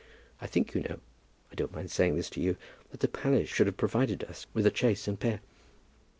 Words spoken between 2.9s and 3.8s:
the palace should have